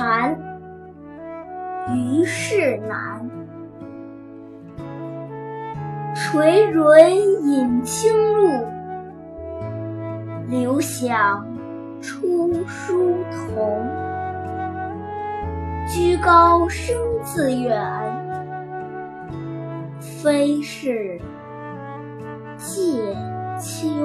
[0.00, 0.34] 寒，
[1.88, 3.28] 虞世南。
[6.14, 8.66] 垂纶饮清露，
[10.48, 11.46] 流响
[12.00, 13.86] 出疏桐。
[15.86, 17.78] 居高声自远，
[20.00, 21.20] 非是
[22.56, 23.14] 藉
[23.58, 23.99] 秋。